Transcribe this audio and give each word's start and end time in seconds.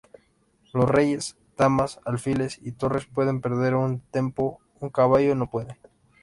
Los 0.73 0.89
reyes, 0.89 1.37
damas, 1.57 1.99
alfiles 2.05 2.57
y 2.63 2.71
torres 2.71 3.05
pueden 3.05 3.39
perder 3.39 3.75
un 3.75 3.99
tempo; 3.99 4.59
un 4.79 4.89
caballo 4.89 5.35
no 5.35 5.47
puede. 5.51 5.77